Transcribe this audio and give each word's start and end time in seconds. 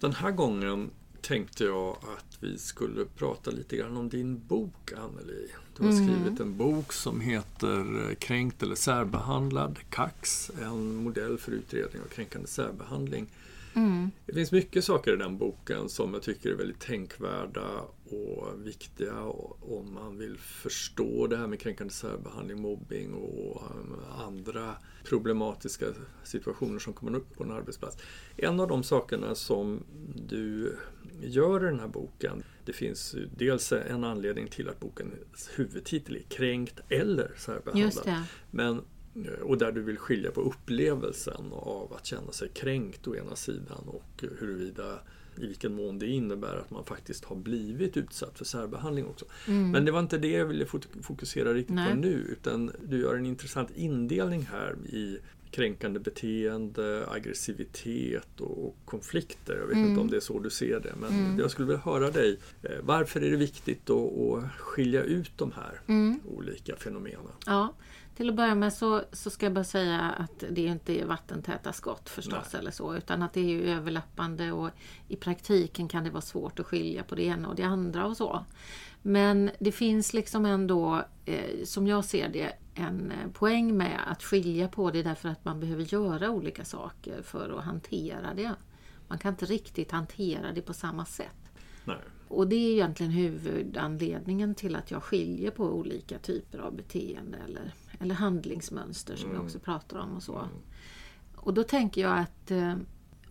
Den 0.00 0.12
här 0.12 0.30
gången 0.30 0.90
tänkte 1.20 1.64
jag 1.64 1.90
att 1.90 2.38
vi 2.40 2.58
skulle 2.58 3.04
prata 3.04 3.50
lite 3.50 3.76
grann 3.76 3.96
om 3.96 4.08
din 4.08 4.46
bok 4.46 4.92
Anneli. 4.96 5.48
Du 5.76 5.84
har 5.84 5.90
mm. 5.90 6.06
skrivit 6.06 6.40
en 6.40 6.56
bok 6.56 6.92
som 6.92 7.20
heter 7.20 8.14
Kränkt 8.14 8.62
eller 8.62 8.74
särbehandlad, 8.74 9.78
KAX, 9.90 10.50
en 10.62 10.96
modell 10.96 11.38
för 11.38 11.52
utredning 11.52 12.02
av 12.02 12.06
kränkande 12.06 12.48
särbehandling. 12.48 13.26
Mm. 13.78 14.10
Det 14.26 14.32
finns 14.32 14.52
mycket 14.52 14.84
saker 14.84 15.12
i 15.12 15.16
den 15.16 15.38
boken 15.38 15.88
som 15.88 16.14
jag 16.14 16.22
tycker 16.22 16.50
är 16.50 16.54
väldigt 16.54 16.80
tänkvärda 16.80 17.80
och 18.04 18.66
viktiga 18.66 19.22
om 19.60 19.94
man 19.94 20.18
vill 20.18 20.38
förstå 20.38 21.26
det 21.26 21.36
här 21.36 21.46
med 21.46 21.60
kränkande 21.60 21.92
särbehandling, 21.92 22.60
mobbing 22.60 23.14
och 23.14 23.62
um, 23.76 23.96
andra 24.26 24.76
problematiska 25.04 25.86
situationer 26.24 26.78
som 26.78 26.92
kommer 26.92 27.18
upp 27.18 27.36
på 27.36 27.44
en 27.44 27.50
arbetsplats. 27.50 27.96
En 28.36 28.60
av 28.60 28.68
de 28.68 28.82
sakerna 28.82 29.34
som 29.34 29.82
du 30.14 30.76
gör 31.22 31.64
i 31.64 31.66
den 31.66 31.80
här 31.80 31.88
boken, 31.88 32.42
det 32.64 32.72
finns 32.72 33.16
dels 33.36 33.72
en 33.72 34.04
anledning 34.04 34.48
till 34.48 34.68
att 34.68 34.80
bokens 34.80 35.50
huvudtitel 35.56 36.16
är 36.16 36.22
Kränkt 36.22 36.80
eller 36.88 37.30
särbehandlad. 37.36 38.24
Men 38.50 38.82
och 39.42 39.58
där 39.58 39.72
du 39.72 39.82
vill 39.82 39.98
skilja 39.98 40.30
på 40.30 40.40
upplevelsen 40.40 41.52
av 41.52 41.92
att 41.96 42.06
känna 42.06 42.32
sig 42.32 42.48
kränkt 42.48 43.08
å 43.08 43.16
ena 43.16 43.36
sidan 43.36 43.84
och 43.86 44.24
huruvida 44.38 44.98
i 45.40 45.46
vilken 45.46 45.74
mån 45.74 45.98
det 45.98 46.06
innebär 46.06 46.56
att 46.56 46.70
man 46.70 46.84
faktiskt 46.84 47.24
har 47.24 47.36
blivit 47.36 47.96
utsatt 47.96 48.38
för 48.38 48.44
särbehandling 48.44 49.06
också. 49.06 49.24
Mm. 49.48 49.70
Men 49.70 49.84
det 49.84 49.92
var 49.92 50.00
inte 50.00 50.18
det 50.18 50.30
jag 50.30 50.46
ville 50.46 50.66
fokusera 51.02 51.54
riktigt 51.54 51.76
Nej. 51.76 51.90
på 51.90 51.98
nu 51.98 52.12
utan 52.12 52.72
du 52.88 53.00
gör 53.00 53.14
en 53.14 53.26
intressant 53.26 53.70
indelning 53.74 54.42
här 54.52 54.76
i 54.88 55.18
kränkande 55.50 56.00
beteende, 56.00 57.06
aggressivitet 57.10 58.40
och 58.40 58.76
konflikter. 58.84 59.56
Jag 59.60 59.66
vet 59.66 59.76
mm. 59.76 59.88
inte 59.88 60.00
om 60.00 60.10
det 60.10 60.16
är 60.16 60.20
så 60.20 60.38
du 60.38 60.50
ser 60.50 60.80
det 60.80 60.92
men 61.00 61.10
mm. 61.10 61.38
jag 61.38 61.50
skulle 61.50 61.68
vilja 61.68 61.82
höra 61.82 62.10
dig. 62.10 62.38
Eh, 62.62 62.70
varför 62.82 63.20
är 63.20 63.30
det 63.30 63.36
viktigt 63.36 63.90
att, 63.90 64.52
skilja 64.58 65.02
ut 65.02 65.32
de 65.36 65.52
här 65.52 65.80
mm. 65.86 66.20
olika 66.24 66.76
fenomenen? 66.76 67.20
Ja. 67.46 67.74
Till 68.16 68.28
att 68.28 68.34
börja 68.34 68.54
med 68.54 68.72
så, 68.72 69.02
så 69.12 69.30
ska 69.30 69.46
jag 69.46 69.52
bara 69.52 69.64
säga 69.64 70.00
att 70.00 70.44
det 70.50 70.64
inte 70.64 71.00
är 71.00 71.04
vattentäta 71.04 71.72
skott 71.72 72.08
förstås 72.08 72.52
Nej. 72.52 72.60
eller 72.60 72.70
så 72.70 72.96
utan 72.96 73.22
att 73.22 73.32
det 73.32 73.40
är 73.40 73.44
ju 73.44 73.70
överlappande 73.70 74.52
och 74.52 74.70
i 75.08 75.16
praktiken 75.16 75.88
kan 75.88 76.04
det 76.04 76.10
vara 76.10 76.20
svårt 76.20 76.60
att 76.60 76.66
skilja 76.66 77.02
på 77.02 77.14
det 77.14 77.22
ena 77.22 77.48
och 77.48 77.54
det 77.54 77.62
andra 77.62 78.06
och 78.06 78.16
så. 78.16 78.44
Men 79.02 79.50
det 79.58 79.72
finns 79.72 80.12
liksom 80.12 80.44
ändå, 80.44 81.04
eh, 81.24 81.64
som 81.64 81.86
jag 81.86 82.04
ser 82.04 82.28
det, 82.28 82.52
en 82.78 83.10
eh, 83.10 83.30
poäng 83.32 83.76
med 83.76 84.00
att 84.06 84.22
skilja 84.22 84.68
på 84.68 84.90
det 84.90 85.02
därför 85.02 85.28
att 85.28 85.44
man 85.44 85.60
behöver 85.60 85.82
göra 85.82 86.30
olika 86.30 86.64
saker 86.64 87.22
för 87.22 87.58
att 87.58 87.64
hantera 87.64 88.34
det. 88.34 88.54
Man 89.08 89.18
kan 89.18 89.32
inte 89.32 89.46
riktigt 89.46 89.90
hantera 89.90 90.52
det 90.52 90.62
på 90.62 90.74
samma 90.74 91.04
sätt. 91.04 91.52
Nej. 91.84 91.96
Och 92.28 92.48
det 92.48 92.56
är 92.56 92.72
egentligen 92.72 93.12
huvudanledningen 93.12 94.54
till 94.54 94.76
att 94.76 94.90
jag 94.90 95.02
skiljer 95.02 95.50
på 95.50 95.64
olika 95.64 96.18
typer 96.18 96.58
av 96.58 96.76
beteende 96.76 97.38
eller 97.48 97.74
eller 98.00 98.14
handlingsmönster 98.14 99.16
som 99.16 99.30
mm. 99.30 99.40
vi 99.40 99.46
också 99.46 99.58
pratar 99.58 99.98
om 99.98 100.16
och 100.16 100.22
så. 100.22 100.38
Mm. 100.38 100.48
Och 101.36 101.54
då 101.54 101.62
tänker 101.62 102.00
jag 102.00 102.18
att 102.18 102.50
eh, 102.50 102.74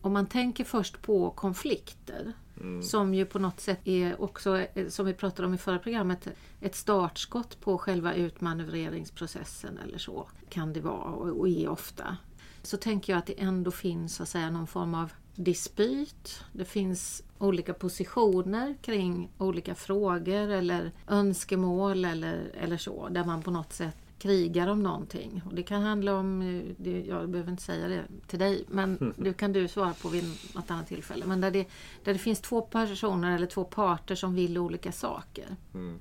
om 0.08 0.13
man 0.13 0.27
tänker 0.27 0.63
först 0.63 1.02
på 1.02 1.30
konflikter 1.30 2.33
mm. 2.61 2.83
som 2.83 3.13
ju 3.13 3.25
på 3.25 3.39
något 3.39 3.59
sätt 3.59 3.80
är 3.83 4.22
också, 4.22 4.58
eh, 4.59 4.88
som 4.88 5.05
vi 5.05 5.14
pratade 5.14 5.47
om 5.47 5.53
i 5.53 5.58
förra 5.58 5.80
programmet, 5.80 6.27
ett 6.61 6.75
startskott 6.75 7.59
på 7.59 7.77
själva 7.77 8.14
utmanövreringsprocessen 8.14 9.77
eller 9.77 9.97
så 9.97 10.27
kan 10.49 10.73
det 10.73 10.81
vara 10.81 11.11
och 11.11 11.49
är 11.49 11.69
ofta. 11.69 12.17
Så 12.64 12.77
tänker 12.77 13.14
jag 13.14 13.20
att 13.20 13.26
det 13.26 13.42
ändå 13.42 13.71
finns 13.71 14.15
så 14.15 14.23
att 14.23 14.30
säga, 14.30 14.49
någon 14.49 14.67
form 14.67 14.95
av 14.95 15.11
dispyt. 15.36 16.43
Det 16.54 16.65
finns 16.65 17.23
olika 17.37 17.73
positioner 17.73 18.77
kring 18.81 19.30
olika 19.37 19.76
frågor 19.76 20.49
eller 20.49 20.92
önskemål 21.08 22.05
eller, 22.05 22.52
eller 22.61 22.77
så 22.77 23.08
där 23.10 23.26
man 23.26 23.42
på 23.42 23.52
något 23.52 23.73
sätt 23.73 23.98
krigar 24.20 24.67
om 24.67 24.83
någonting. 24.83 25.42
Och 25.45 25.55
det 25.55 25.64
kan 25.64 25.82
handla 25.82 26.16
om, 26.16 26.39
det, 26.78 27.02
jag 27.02 27.30
behöver 27.30 27.52
inte 27.52 27.64
säga 27.64 27.88
det 27.88 28.04
till 28.28 28.39
dig, 28.39 28.66
men 28.67 29.14
det 29.17 29.33
kan 29.33 29.54
du 29.54 29.67
svara 29.67 29.94
på 29.94 30.10
vid 30.10 30.23
något 30.55 30.72
annat 30.72 30.88
tillfälle. 30.88 31.26
Men 31.26 31.42
där 31.42 31.52
det, 31.52 31.67
där 32.04 32.14
det 32.14 32.20
finns 32.20 32.42
två 32.42 32.61
personer 32.61 33.36
eller 33.36 33.48
två 33.48 33.64
parter 33.64 34.16
som 34.16 34.36
vill 34.36 34.58
olika 34.58 34.92
saker. 34.92 35.55
Mm. 35.73 36.00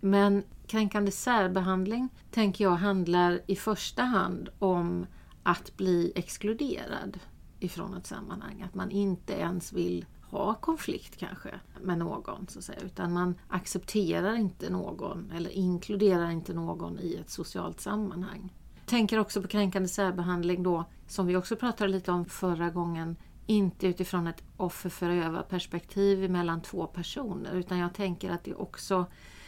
Men 0.00 0.42
kränkande 0.66 1.10
särbehandling 1.10 2.08
tänker 2.30 2.64
jag 2.64 2.76
handlar 2.76 3.40
i 3.46 3.56
första 3.56 4.02
hand 4.02 4.48
om 4.58 5.06
att 5.42 5.76
bli 5.76 6.12
exkluderad 6.14 7.18
ifrån 7.60 7.96
ett 7.96 8.06
sammanhang. 8.06 8.62
Att 8.62 8.74
man 8.74 8.90
inte 8.90 9.32
ens 9.32 9.72
vill 9.72 10.06
ha 10.30 10.54
konflikt 10.54 11.16
kanske 11.16 11.50
med 11.80 11.98
någon 11.98 12.46
så 12.48 12.58
att 12.58 12.64
säga, 12.64 12.80
utan 12.80 13.12
man 13.12 13.34
accepterar 13.48 14.34
inte 14.34 14.70
någon 14.70 15.32
eller 15.36 15.50
inkluderar 15.50 16.30
inte 16.30 16.54
någon 16.54 16.98
i 16.98 17.14
ett 17.14 17.30
socialt 17.30 17.80
sammanhang. 17.80 18.52
Tänker 18.86 19.18
också 19.18 19.42
på 19.42 19.48
kränkande 19.48 19.88
särbehandling 19.88 20.62
då, 20.62 20.84
som 21.06 21.26
vi 21.26 21.36
också 21.36 21.56
pratade 21.56 21.92
lite 21.92 22.12
om 22.12 22.24
förra 22.24 22.70
gången, 22.70 23.16
inte 23.46 23.86
utifrån 23.86 24.26
ett 24.26 24.42
offer 24.56 24.90
för 24.90 25.42
perspektiv 25.42 26.30
mellan 26.30 26.62
två 26.62 26.86
personer 26.86 27.54
utan 27.54 27.78
jag 27.78 27.94
tänker 27.94 28.30
att 28.30 28.44
det 28.44 28.54
också 28.54 29.06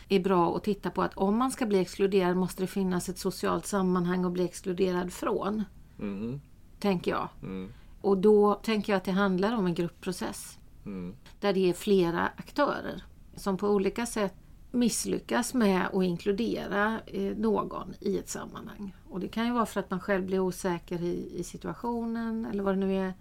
är 0.09 0.21
bra 0.21 0.57
att 0.57 0.65
titta 0.65 0.91
på 0.91 1.03
att 1.03 1.15
om 1.15 1.37
man 1.37 1.51
ska 1.51 1.67
bli 1.67 1.79
exkluderad 1.79 2.37
måste 2.37 2.63
det 2.63 2.67
finnas 2.67 3.09
ett 3.09 3.19
socialt 3.19 3.67
sammanhang 3.67 4.25
att 4.25 4.33
bli 4.33 4.45
exkluderad 4.45 5.13
från. 5.13 5.65
Mm. 5.99 6.41
Tänker 6.79 7.11
jag. 7.11 7.29
Mm. 7.43 7.73
Och 8.01 8.19
då 8.19 8.55
tänker 8.55 8.93
jag 8.93 8.97
att 8.97 9.05
det 9.05 9.13
handlar 9.13 9.57
om 9.57 9.67
en 9.67 9.75
gruppprocess. 9.75 10.59
Mm. 10.87 11.15
Där 11.41 11.53
det 11.53 11.69
är 11.69 11.73
flera 11.73 12.29
aktörer 12.37 13.05
som 13.37 13.57
på 13.57 13.69
olika 13.69 14.07
sätt 14.07 14.35
misslyckas 14.71 15.55
med 15.55 15.87
att 15.87 16.05
inkludera 16.05 17.01
eh, 17.07 17.37
någon 17.37 17.95
i 18.01 18.19
ett 18.19 18.29
sammanhang. 18.29 18.95
Och 19.09 19.21
det 19.21 19.29
kan 19.29 19.47
ju 19.47 19.53
vara 19.53 19.67
för 19.67 19.81
att 19.81 19.91
man 19.91 20.01
själv 20.01 20.27
blir 20.27 20.41
osäker 20.41 21.03
i, 21.03 21.33
i 21.37 21.45
situationen 21.45 22.47
eller 22.47 22.63
vad 22.63 22.75
det 22.75 22.87
nu 22.87 22.97
är. 22.97 23.15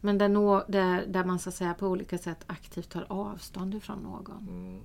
Men 0.00 0.18
där, 0.18 0.28
nå, 0.28 0.64
där, 0.68 1.06
där 1.06 1.24
man 1.24 1.38
så 1.38 1.48
att 1.48 1.54
säga 1.54 1.74
på 1.74 1.86
olika 1.86 2.18
sätt 2.18 2.44
aktivt 2.46 2.88
tar 2.90 3.06
avstånd 3.08 3.74
ifrån 3.74 3.98
någon. 3.98 4.48
Mm. 4.48 4.80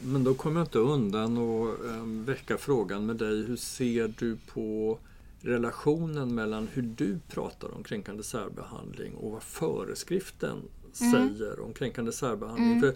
Men 0.00 0.24
då 0.24 0.34
kommer 0.34 0.60
jag 0.60 0.66
inte 0.66 0.78
undan 0.78 1.38
att 1.38 1.84
ehm, 1.84 2.24
väcka 2.24 2.58
frågan 2.58 3.06
med 3.06 3.16
dig. 3.16 3.42
Hur 3.42 3.56
ser 3.56 4.14
du 4.18 4.36
på 4.36 4.98
relationen 5.40 6.34
mellan 6.34 6.68
hur 6.72 6.82
du 6.82 7.18
pratar 7.28 7.74
om 7.74 7.82
kränkande 7.82 8.22
särbehandling 8.22 9.14
och 9.14 9.30
vad 9.30 9.42
föreskriften 9.42 10.62
säger 10.96 11.60
om 11.60 11.72
kränkande 11.72 12.12
särbehandling. 12.12 12.72
Mm. 12.72 12.80
För 12.80 12.94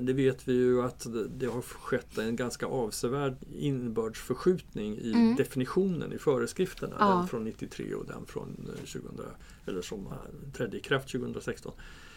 det 0.00 0.12
vet 0.12 0.48
vi 0.48 0.52
ju 0.52 0.82
att 0.82 1.06
det 1.38 1.46
har 1.46 1.62
skett 1.62 2.18
en 2.18 2.36
ganska 2.36 2.66
avsevärd 2.66 3.36
innebördsförskjutning 3.58 4.98
i 4.98 5.12
mm. 5.12 5.36
definitionen 5.36 6.12
i 6.12 6.18
föreskrifterna. 6.18 6.96
Ja. 6.98 7.06
Den 7.06 7.28
från 7.28 7.44
93 7.44 7.94
och 7.94 8.06
den 8.06 8.26
från 8.26 8.56
2000, 8.78 9.02
eller 9.66 9.82
som 9.82 10.08
trädde 10.56 10.76
i 10.76 10.80
kraft 10.80 11.12
2016. 11.12 11.72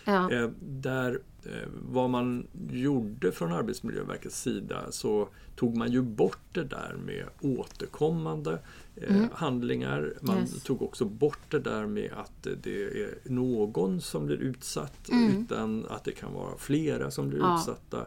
Ja. 0.10 0.32
Eh, 0.32 0.50
där 0.62 1.20
eh, 1.44 1.68
vad 1.90 2.10
man 2.10 2.48
gjorde 2.70 3.32
från 3.32 3.52
Arbetsmiljöverkets 3.52 4.42
sida 4.42 4.92
så 4.92 5.30
tog 5.56 5.78
man 5.78 5.92
ju 5.92 6.02
bort 6.02 6.40
det 6.52 6.64
där 6.64 6.96
med 7.06 7.26
återkommande 7.42 8.60
eh, 8.96 9.16
mm. 9.16 9.30
handlingar. 9.34 10.14
Man 10.22 10.40
yes. 10.40 10.64
tog 10.64 10.82
också 10.82 11.06
bort 11.06 11.40
det 11.50 11.60
där 11.60 11.86
med 11.86 12.12
att 12.16 12.48
det 12.64 12.84
är 12.84 13.18
någon 13.24 14.02
som 14.02 14.26
blir 14.26 14.38
utsatt 14.38 15.10
mm. 15.10 15.42
utan 15.42 15.86
att 15.90 16.04
det 16.04 16.12
kan 16.12 16.34
vara 16.34 16.58
flera 16.58 17.12
som 17.12 17.30
blir 17.30 17.40
ja. 17.40 17.58
utsatta. 17.60 18.06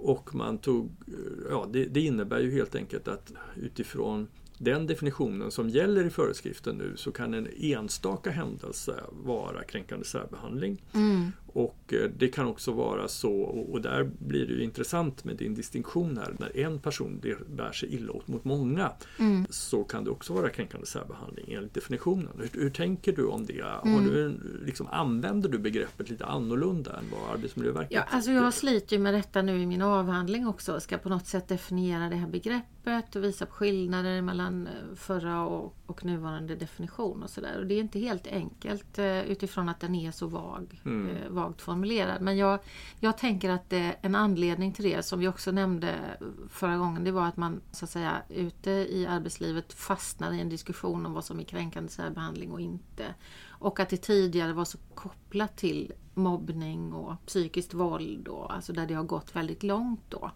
och 0.00 0.34
man 0.34 0.58
tog, 0.58 0.90
ja 1.50 1.68
det, 1.72 1.84
det 1.84 2.00
innebär 2.00 2.40
ju 2.40 2.52
helt 2.52 2.74
enkelt 2.74 3.08
att 3.08 3.32
utifrån 3.56 4.28
den 4.58 4.86
definitionen 4.86 5.50
som 5.50 5.68
gäller 5.68 6.04
i 6.04 6.10
föreskriften 6.10 6.76
nu 6.76 6.96
så 6.96 7.12
kan 7.12 7.34
en 7.34 7.48
enstaka 7.56 8.30
händelse 8.30 9.00
vara 9.10 9.64
kränkande 9.64 10.04
särbehandling. 10.04 10.82
Mm. 10.94 11.32
Och 11.52 11.94
eh, 11.94 12.10
det 12.16 12.28
kan 12.28 12.46
också 12.46 12.72
vara 12.72 13.08
så, 13.08 13.32
och 13.42 13.80
där 13.80 14.10
blir 14.18 14.46
det 14.46 14.64
intressant 14.64 15.24
med 15.24 15.36
din 15.36 15.54
distinktion 15.54 16.16
här, 16.16 16.34
när 16.38 16.56
en 16.56 16.78
person 16.78 17.20
bär 17.46 17.72
sig 17.72 17.94
illa 17.94 18.12
åt 18.12 18.28
mot 18.28 18.44
många 18.44 18.92
mm. 19.18 19.46
så 19.50 19.84
kan 19.84 20.04
det 20.04 20.10
också 20.10 20.32
vara 20.32 20.48
kränkande 20.48 20.86
särbehandling 20.86 21.52
enligt 21.52 21.74
definitionen. 21.74 22.28
Hur, 22.38 22.60
hur 22.60 22.70
tänker 22.70 23.12
du 23.12 23.26
om 23.26 23.46
det? 23.46 23.60
Mm. 23.60 23.94
Har 23.94 24.00
du, 24.00 24.38
liksom, 24.64 24.86
använder 24.86 25.48
du 25.48 25.58
begreppet 25.58 26.10
lite 26.10 26.26
annorlunda 26.26 26.96
än 26.96 27.04
vad 27.12 27.34
Arbetsmiljöverket 27.34 27.92
Ja, 27.92 28.02
alltså 28.10 28.30
jag 28.30 28.54
sliter 28.54 28.98
med 28.98 29.14
detta 29.14 29.42
nu 29.42 29.62
i 29.62 29.66
min 29.66 29.82
avhandling 29.82 30.46
också, 30.46 30.80
ska 30.80 30.98
på 30.98 31.08
något 31.08 31.26
sätt 31.26 31.48
definiera 31.48 32.08
det 32.08 32.16
här 32.16 32.28
begreppet 32.28 33.16
och 33.16 33.24
visa 33.24 33.46
på 33.46 33.52
skillnader 33.52 34.22
mellan 34.22 34.66
eh, 34.66 34.72
förra 34.96 35.46
och, 35.46 35.76
och 35.86 36.04
nuvarande 36.04 36.54
definition 36.54 37.22
och 37.22 37.30
sådär. 37.30 37.58
Och 37.58 37.66
det 37.66 37.74
är 37.74 37.80
inte 37.80 37.98
helt 37.98 38.26
enkelt 38.26 38.98
eh, 38.98 39.22
utifrån 39.22 39.68
att 39.68 39.80
den 39.80 39.94
är 39.94 40.10
så 40.10 40.26
vag. 40.26 40.80
Mm 40.84 41.08
vagt 41.48 41.62
formulerad. 41.62 42.22
Men 42.22 42.36
jag, 42.36 42.60
jag 43.00 43.18
tänker 43.18 43.50
att 43.50 43.70
det, 43.70 43.96
en 44.02 44.14
anledning 44.14 44.72
till 44.72 44.84
det, 44.84 45.02
som 45.02 45.18
vi 45.18 45.28
också 45.28 45.50
nämnde 45.50 45.94
förra 46.48 46.76
gången, 46.76 47.04
det 47.04 47.12
var 47.12 47.26
att 47.26 47.36
man 47.36 47.60
så 47.72 47.84
att 47.84 47.90
säga 47.90 48.22
ute 48.28 48.70
i 48.70 49.06
arbetslivet 49.06 49.72
fastnar 49.72 50.32
i 50.32 50.40
en 50.40 50.48
diskussion 50.48 51.06
om 51.06 51.12
vad 51.12 51.24
som 51.24 51.40
är 51.40 51.44
kränkande 51.44 51.90
särbehandling 51.90 52.52
och 52.52 52.60
inte. 52.60 53.14
Och 53.46 53.80
att 53.80 53.88
det 53.88 53.96
tidigare 53.96 54.52
var 54.52 54.64
så 54.64 54.78
kopplat 54.94 55.56
till 55.56 55.92
mobbning 56.14 56.92
och 56.92 57.26
psykiskt 57.26 57.74
våld, 57.74 58.28
och, 58.28 58.54
alltså 58.54 58.72
där 58.72 58.86
det 58.86 58.94
har 58.94 59.04
gått 59.04 59.36
väldigt 59.36 59.62
långt 59.62 60.04
då. 60.08 60.30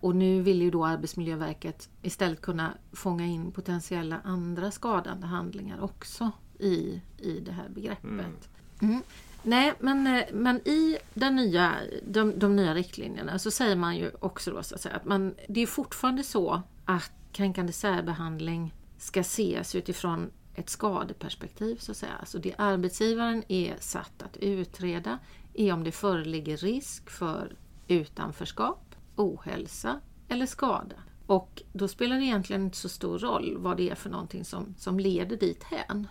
Och 0.00 0.16
nu 0.16 0.42
vill 0.42 0.62
ju 0.62 0.70
då 0.70 0.84
Arbetsmiljöverket 0.84 1.88
istället 2.02 2.40
kunna 2.40 2.74
fånga 2.92 3.26
in 3.26 3.52
potentiella 3.52 4.20
andra 4.24 4.70
skadande 4.70 5.26
handlingar 5.26 5.80
också 5.80 6.30
i, 6.58 7.02
i 7.18 7.40
det 7.40 7.52
här 7.52 7.68
begreppet. 7.68 8.04
Mm. 8.04 8.36
Mm. 8.80 9.02
Nej, 9.46 9.72
men, 9.78 10.06
eh, 10.06 10.24
men 10.32 10.68
i 10.68 10.98
den 11.14 11.36
nya, 11.36 11.74
de, 12.06 12.38
de 12.38 12.56
nya 12.56 12.74
riktlinjerna 12.74 13.38
så 13.38 13.50
säger 13.50 13.76
man 13.76 13.96
ju 13.96 14.10
också 14.20 14.50
då 14.50 14.62
så 14.62 14.74
att 14.74 14.80
säga 14.80 14.96
att 14.96 15.04
man, 15.04 15.34
det 15.48 15.60
är 15.60 15.66
fortfarande 15.66 16.22
så 16.22 16.62
att 16.84 17.12
kränkande 17.32 17.72
särbehandling 17.72 18.74
ska 18.98 19.20
ses 19.20 19.74
utifrån 19.74 20.30
ett 20.54 20.68
skadeperspektiv 20.68 21.76
så 21.76 21.90
att 21.90 21.96
säga. 21.96 22.12
Alltså 22.20 22.38
det 22.38 22.54
arbetsgivaren 22.58 23.42
är 23.48 23.76
satt 23.80 24.22
att 24.22 24.36
utreda 24.36 25.18
är 25.54 25.72
om 25.72 25.84
det 25.84 25.92
föreligger 25.92 26.56
risk 26.56 27.10
för 27.10 27.56
utanförskap, 27.88 28.94
ohälsa 29.16 30.00
eller 30.28 30.46
skada. 30.46 30.96
Och 31.26 31.62
då 31.72 31.88
spelar 31.88 32.16
det 32.16 32.24
egentligen 32.24 32.64
inte 32.64 32.76
så 32.76 32.88
stor 32.88 33.18
roll 33.18 33.56
vad 33.58 33.76
det 33.76 33.90
är 33.90 33.94
för 33.94 34.10
någonting 34.10 34.44
som, 34.44 34.74
som 34.78 34.98
leder 34.98 35.36
dit 35.36 35.62
hän. 35.62 36.06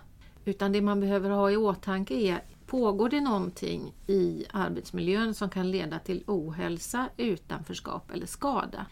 Utan 0.46 0.72
det 0.72 0.82
man 0.82 1.00
behöver 1.00 1.30
ha 1.30 1.52
i 1.52 1.58
åtanke 1.58 2.14
är, 2.14 2.44
pågår 2.68 3.10
det 3.10 3.22
någonting 3.22 3.94
i 4.08 4.46
arbetsmiljön 4.54 5.34
som 5.34 5.50
kan 5.50 5.72
leda 5.72 6.00
till 6.00 6.24
ohälsa, 6.28 7.10
utanförskap 7.18 8.12
eller 8.12 8.26
skada? 8.26 8.86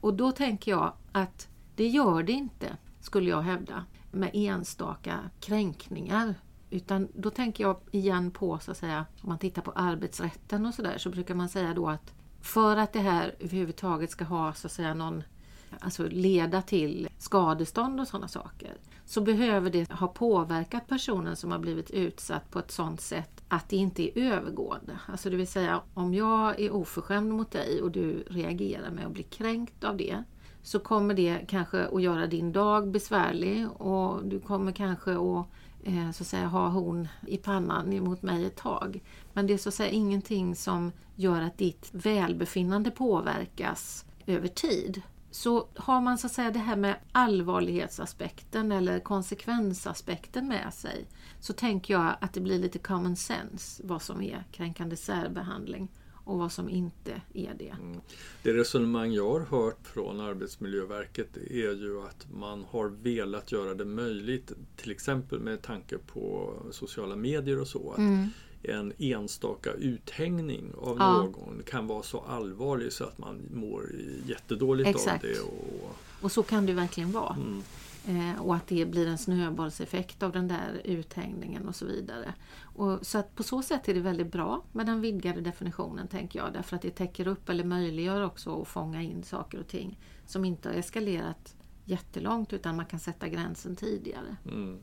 Och 0.00 0.14
då 0.14 0.32
tänker 0.32 0.70
jag 0.70 0.92
att 1.12 1.48
det 1.76 1.88
gör 1.88 2.22
det 2.22 2.32
inte, 2.32 2.76
skulle 3.00 3.30
jag 3.30 3.42
hävda, 3.42 3.84
med 4.12 4.30
enstaka 4.32 5.20
kränkningar. 5.40 6.34
Utan 6.70 7.08
då 7.14 7.30
tänker 7.30 7.64
jag 7.64 7.76
igen 7.90 8.30
på, 8.30 8.58
så 8.58 8.70
att 8.70 8.76
säga, 8.76 9.06
om 9.20 9.28
man 9.28 9.38
tittar 9.38 9.62
på 9.62 9.70
arbetsrätten 9.70 10.66
och 10.66 10.74
sådär, 10.74 10.98
så 10.98 11.10
brukar 11.10 11.34
man 11.34 11.48
säga 11.48 11.74
då 11.74 11.88
att 11.88 12.14
för 12.40 12.76
att 12.76 12.92
det 12.92 13.00
här 13.00 13.34
överhuvudtaget 13.40 14.10
ska 14.10 14.24
ha 14.24 14.52
så 14.52 14.66
att 14.66 14.72
säga 14.72 14.94
någon 14.94 15.22
alltså 15.80 16.08
leda 16.08 16.62
till 16.62 17.08
skadestånd 17.18 18.00
och 18.00 18.08
sådana 18.08 18.28
saker, 18.28 18.76
så 19.06 19.20
behöver 19.20 19.70
det 19.70 19.92
ha 19.92 20.08
påverkat 20.08 20.88
personen 20.88 21.36
som 21.36 21.52
har 21.52 21.58
blivit 21.58 21.90
utsatt 21.90 22.50
på 22.50 22.58
ett 22.58 22.70
sådant 22.70 23.00
sätt 23.00 23.44
att 23.48 23.68
det 23.68 23.76
inte 23.76 24.02
är 24.02 24.32
övergående. 24.32 24.98
Alltså 25.06 25.30
det 25.30 25.36
vill 25.36 25.46
säga 25.46 25.80
om 25.94 26.14
jag 26.14 26.60
är 26.60 26.70
oförskämd 26.70 27.32
mot 27.32 27.50
dig 27.50 27.82
och 27.82 27.90
du 27.90 28.24
reagerar 28.30 28.90
med 28.90 29.06
att 29.06 29.12
bli 29.12 29.22
kränkt 29.22 29.84
av 29.84 29.96
det 29.96 30.24
så 30.62 30.78
kommer 30.78 31.14
det 31.14 31.38
kanske 31.48 31.86
att 31.86 32.02
göra 32.02 32.26
din 32.26 32.52
dag 32.52 32.90
besvärlig 32.90 33.68
och 33.70 34.24
du 34.24 34.40
kommer 34.40 34.72
kanske 34.72 35.10
att 35.10 35.46
eh, 35.84 36.10
så 36.12 36.22
att 36.22 36.26
säga, 36.26 36.46
ha 36.46 36.68
hon 36.68 37.08
i 37.26 37.36
pannan 37.36 37.92
emot 37.92 38.22
mig 38.22 38.44
ett 38.44 38.56
tag. 38.56 39.02
Men 39.32 39.46
det 39.46 39.54
är 39.54 39.58
så 39.58 39.68
att 39.68 39.74
säga 39.74 39.90
ingenting 39.90 40.56
som 40.56 40.92
gör 41.16 41.42
att 41.42 41.58
ditt 41.58 41.88
välbefinnande 41.92 42.90
påverkas 42.90 44.04
över 44.26 44.48
tid. 44.48 45.02
Så 45.34 45.68
har 45.74 46.00
man 46.00 46.18
så 46.18 46.26
att 46.26 46.32
säga 46.32 46.50
det 46.50 46.58
här 46.58 46.76
med 46.76 46.96
allvarlighetsaspekten 47.12 48.72
eller 48.72 49.00
konsekvensaspekten 49.00 50.48
med 50.48 50.74
sig 50.74 51.06
så 51.40 51.52
tänker 51.52 51.94
jag 51.94 52.16
att 52.20 52.32
det 52.32 52.40
blir 52.40 52.58
lite 52.58 52.78
common 52.78 53.16
sense 53.16 53.82
vad 53.86 54.02
som 54.02 54.22
är 54.22 54.44
kränkande 54.52 54.96
särbehandling 54.96 55.88
och 56.24 56.38
vad 56.38 56.52
som 56.52 56.68
inte 56.68 57.22
är 57.32 57.54
det. 57.58 57.76
Mm. 57.80 58.00
Det 58.42 58.52
resonemang 58.52 59.12
jag 59.12 59.32
har 59.32 59.40
hört 59.40 59.86
från 59.86 60.20
Arbetsmiljöverket 60.20 61.36
är 61.36 61.74
ju 61.74 62.02
att 62.02 62.26
man 62.32 62.64
har 62.70 62.88
velat 62.88 63.52
göra 63.52 63.74
det 63.74 63.84
möjligt, 63.84 64.52
till 64.76 64.90
exempel 64.90 65.40
med 65.40 65.62
tanke 65.62 65.98
på 65.98 66.52
sociala 66.70 67.16
medier 67.16 67.60
och 67.60 67.68
så, 67.68 67.92
att 67.92 67.98
mm 67.98 68.28
en 68.68 68.92
enstaka 68.98 69.72
uthängning 69.72 70.72
av 70.78 70.96
ja. 70.98 71.12
någon 71.12 71.62
kan 71.66 71.86
vara 71.86 72.02
så 72.02 72.20
allvarlig 72.20 72.92
så 72.92 73.04
att 73.04 73.18
man 73.18 73.48
mår 73.50 73.90
jättedåligt 74.26 74.88
Exakt. 74.88 75.24
av 75.24 75.30
det. 75.30 75.40
Och, 75.40 75.96
och 76.20 76.32
så 76.32 76.42
kan 76.42 76.66
det 76.66 76.72
verkligen 76.72 77.12
vara. 77.12 77.34
Mm. 77.34 77.62
Eh, 78.08 78.40
och 78.42 78.54
att 78.54 78.66
det 78.66 78.86
blir 78.86 79.06
en 79.06 79.18
snöbollseffekt 79.18 80.22
av 80.22 80.32
den 80.32 80.48
där 80.48 80.80
uthängningen 80.84 81.68
och 81.68 81.76
så 81.76 81.86
vidare. 81.86 82.34
Och, 82.60 83.06
så 83.06 83.18
att 83.18 83.34
på 83.34 83.42
så 83.42 83.62
sätt 83.62 83.88
är 83.88 83.94
det 83.94 84.00
väldigt 84.00 84.32
bra 84.32 84.64
med 84.72 84.86
den 84.86 85.00
vidgade 85.00 85.40
definitionen 85.40 86.08
tänker 86.08 86.38
jag. 86.38 86.52
Därför 86.52 86.76
att 86.76 86.82
det 86.82 86.90
täcker 86.90 87.26
upp 87.26 87.48
eller 87.48 87.64
möjliggör 87.64 88.24
också 88.24 88.62
att 88.62 88.68
fånga 88.68 89.02
in 89.02 89.22
saker 89.22 89.60
och 89.60 89.68
ting 89.68 89.98
som 90.26 90.44
inte 90.44 90.68
har 90.68 90.76
eskalerat 90.76 91.54
jättelångt 91.84 92.52
utan 92.52 92.76
man 92.76 92.86
kan 92.86 93.00
sätta 93.00 93.28
gränsen 93.28 93.76
tidigare. 93.76 94.36
Mm. 94.44 94.78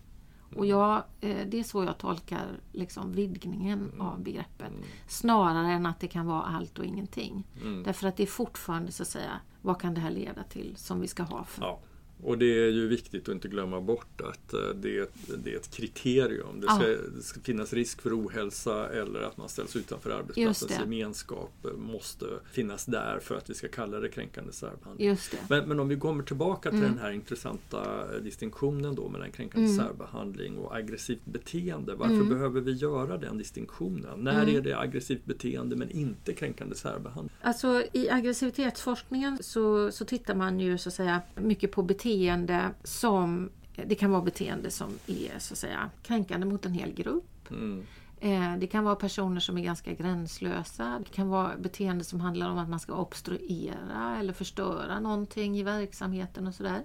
Och 0.56 0.65
jag, 0.65 1.03
eh, 1.21 1.48
det 1.48 1.59
är 1.59 1.63
så 1.63 1.83
jag 1.83 1.98
tolkar 1.98 2.48
liksom 2.71 3.12
vidgningen 3.12 3.80
mm. 3.80 4.01
av 4.01 4.24
begreppet. 4.24 4.68
Mm. 4.68 4.83
Snarare 5.07 5.71
än 5.71 5.86
att 5.86 6.00
det 6.00 6.07
kan 6.07 6.25
vara 6.25 6.42
allt 6.42 6.80
och 6.80 6.86
ingenting. 6.86 7.48
Mm. 7.62 7.83
Därför 7.83 8.07
att 8.07 8.18
det 8.18 8.24
är 8.24 8.27
fortfarande 8.27 8.92
så 8.92 9.03
att 9.03 9.09
säga, 9.09 9.39
vad 9.62 9.81
kan 9.81 9.94
det 9.94 10.01
här 10.01 10.12
leda 10.12 10.44
till 10.44 10.74
som 10.77 11.01
vi 11.01 11.07
ska 11.07 11.24
ha 11.24 11.44
för 11.44 11.62
ja. 11.62 11.80
Och 12.23 12.38
det 12.38 12.45
är 12.45 12.69
ju 12.69 12.88
viktigt 12.88 13.29
att 13.29 13.35
inte 13.35 13.47
glömma 13.47 13.81
bort 13.81 14.21
att 14.21 14.53
eh, 14.53 14.59
det 14.75 14.97
är, 14.97 15.07
det 15.44 15.53
är 15.53 15.56
ett 15.56 15.71
kriterium. 15.71 16.62
Det 16.62 16.68
ska, 16.68 16.88
det 17.15 17.21
ska, 17.21 17.39
finnas 17.39 17.73
risk 17.73 18.01
för 18.01 18.19
ohälsa 18.19 18.89
eller 18.89 19.21
att 19.21 19.38
man 19.38 19.50
ställs 19.50 19.75
utanför 19.75 20.09
arbetsplatsens 20.09 20.79
gemenskap 20.79 21.53
eh, 21.65 21.71
måste 21.71 22.25
finnas 22.51 22.85
där 22.85 23.19
för 23.21 23.35
att 23.35 23.50
vi 23.50 23.53
ska 23.53 23.68
kalla 23.68 24.00
det 24.00 24.09
kränkande 24.09 24.53
särbehandling. 24.53 25.18
Men, 25.50 25.68
men, 25.68 25.79
om 25.79 25.88
vi 25.88 26.00
kommer 26.00 26.23
tillbaka 26.23 26.69
till 26.69 26.79
mm. 26.79 26.91
den 26.91 27.00
här 27.00 27.12
intressanta 27.12 27.81
eh, 28.13 28.21
distinktionen 28.21 28.95
då 28.95 29.09
mellan 29.09 29.31
kränkande 29.31 29.68
mm. 29.68 29.85
särbehandling 29.85 30.57
och 30.57 30.75
aggressivt 30.75 31.25
beteende. 31.25 31.95
Varför 31.95 32.13
mm. 32.13 32.29
behöver 32.29 32.62
vi 32.62 32.71
göra 32.71 33.18
den 33.18 33.38
distinktionen? 33.38 34.19
När 34.19 34.44
mm. 34.44 34.56
är 34.56 34.62
det 34.62 34.79
aggressivt 34.79 35.25
beteende 35.25 35.75
men 35.75 35.91
inte 35.91 36.33
kränkande 36.33 36.75
särbehandling? 36.75 37.35
Alltså 37.41 37.83
i 37.94 38.09
aggressivitetsforskningen 38.09 39.38
så, 39.41 39.91
så 39.91 40.06
tittar 40.06 40.35
man 40.35 40.59
ju 40.59 40.77
så 40.77 40.89
att 40.89 40.94
säga 40.94 41.21
mycket 41.35 41.71
på 41.71 41.83
beteende 41.83 42.10
beteende 42.11 42.71
som 42.83 43.49
det 43.75 43.95
kan 43.95 44.11
vara 44.11 44.21
beteende 44.21 44.71
som 44.71 44.99
är 45.07 45.39
så 45.39 45.53
att 45.53 45.57
säga 45.57 45.89
kränkande 46.03 46.47
mot 46.47 46.65
en 46.65 46.73
hel 46.73 46.93
grupp. 46.93 47.51
Mm. 47.51 47.85
Eh, 48.19 48.59
det 48.59 48.67
kan 48.67 48.83
vara 48.83 48.95
personer 48.95 49.39
som 49.39 49.57
är 49.57 49.63
ganska 49.63 49.93
gränslösa. 49.93 50.99
Det 50.99 51.11
kan 51.15 51.29
vara 51.29 51.57
beteende 51.57 52.03
som 52.03 52.21
handlar 52.21 52.49
om 52.49 52.57
att 52.57 52.69
man 52.69 52.79
ska 52.79 52.93
obstruera 52.93 54.17
eller 54.19 54.33
förstöra 54.33 54.99
någonting 54.99 55.57
i 55.57 55.63
verksamheten 55.63 56.47
och 56.47 56.56
sådär. 56.56 56.81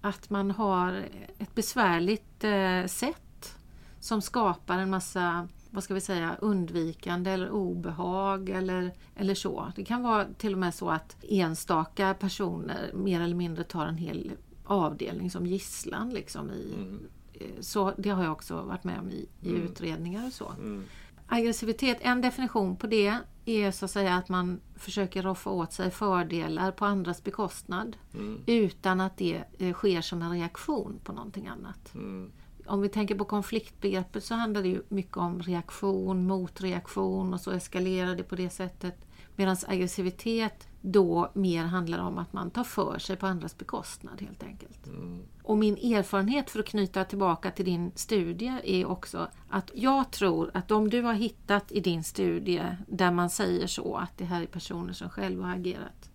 Att 0.00 0.30
man 0.30 0.50
har 0.50 1.04
ett 1.38 1.54
besvärligt 1.54 2.44
eh, 2.44 2.86
sätt 2.86 3.56
som 4.00 4.22
skapar 4.22 4.78
en 4.78 4.90
massa 4.90 5.48
vad 5.74 5.84
ska 5.84 5.94
vi 5.94 6.00
säga, 6.00 6.36
undvikande 6.40 7.30
eller 7.30 7.50
obehag 7.50 8.48
eller, 8.48 8.92
eller 9.16 9.34
så. 9.34 9.72
Det 9.76 9.84
kan 9.84 10.02
vara 10.02 10.24
till 10.24 10.52
och 10.52 10.58
med 10.58 10.74
så 10.74 10.90
att 10.90 11.16
enstaka 11.22 12.14
personer 12.14 12.90
mer 12.94 13.20
eller 13.20 13.34
mindre 13.34 13.64
tar 13.64 13.86
en 13.86 13.96
hel 13.96 14.32
avdelning 14.64 15.30
som 15.30 15.46
gisslan. 15.46 16.10
Liksom, 16.10 16.50
i, 16.50 16.74
mm. 16.74 17.08
Eh, 17.32 17.60
så 17.60 17.92
det 17.98 18.10
har 18.10 18.22
jag 18.22 18.32
också 18.32 18.62
varit 18.62 18.84
med 18.84 18.98
om 18.98 19.10
i, 19.10 19.28
i 19.40 19.48
mm. 19.48 19.62
utredningar 19.62 20.26
och 20.26 20.32
så. 20.32 20.48
Mm. 20.58 20.84
Aggressivitet, 21.26 21.98
en 22.00 22.20
definition 22.20 22.76
på 22.76 22.86
det 22.86 23.18
är 23.44 23.70
så 23.70 23.84
att 23.84 23.90
säga 23.90 24.14
att 24.14 24.28
man 24.28 24.60
försöker 24.76 25.22
roffa 25.22 25.50
åt 25.50 25.72
sig 25.72 25.90
fördelar 25.90 26.72
på 26.72 26.84
andras 26.84 27.24
bekostnad 27.24 27.96
mm. 28.14 28.40
utan 28.46 29.00
att 29.00 29.16
det 29.16 29.44
eh, 29.58 29.72
sker 29.72 30.00
som 30.00 30.22
en 30.22 30.30
reaktion 30.30 31.00
på 31.04 31.12
någonting 31.12 31.46
annat. 31.46 31.94
Mm. 31.94 32.30
Om 32.66 32.80
vi 32.80 32.88
tänker 32.88 33.14
på 33.14 33.24
konfliktbegreppet 33.24 34.24
så 34.24 34.34
handlar 34.34 34.62
det 34.62 34.68
ju 34.68 34.82
mycket 34.88 35.16
om 35.16 35.42
reaktion, 35.42 36.26
motreaktion 36.26 37.34
och 37.34 37.40
så 37.40 37.50
eskalerar 37.50 38.16
det 38.16 38.22
på 38.22 38.36
det 38.36 38.50
sättet. 38.50 38.94
Medan 39.36 39.56
aggressivitet 39.66 40.68
då 40.80 41.30
mer 41.34 41.64
handlar 41.64 41.98
om 41.98 42.18
att 42.18 42.32
man 42.32 42.50
tar 42.50 42.64
för 42.64 42.98
sig 42.98 43.16
på 43.16 43.26
andras 43.26 43.58
bekostnad 43.58 44.20
helt 44.20 44.42
enkelt. 44.42 44.86
Mm. 44.86 45.22
Och 45.42 45.58
min 45.58 45.76
erfarenhet 45.76 46.50
för 46.50 46.60
att 46.60 46.66
knyta 46.66 47.04
tillbaka 47.04 47.50
till 47.50 47.64
din 47.64 47.92
studie 47.94 48.60
är 48.64 48.86
också 48.86 49.28
att 49.48 49.70
jag 49.74 50.10
tror 50.10 50.50
att 50.54 50.70
om 50.70 50.90
du 50.90 51.02
har 51.02 51.14
hittat 51.14 51.72
i 51.72 51.80
din 51.80 52.04
studie 52.04 52.76
där 52.88 53.10
man 53.10 53.30
säger 53.30 53.66
så 53.66 53.96
att 53.96 54.18
det 54.18 54.24
här 54.24 54.42
är 54.42 54.46
personer 54.46 54.92
som 54.92 55.10
själva 55.10 55.46
har 55.46 55.54
agerat 55.54 56.10